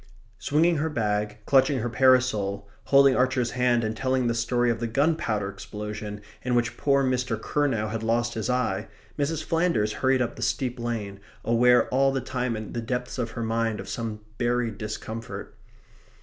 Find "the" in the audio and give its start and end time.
4.25-4.33, 4.79-4.87, 10.37-10.41, 12.11-12.19, 12.73-12.81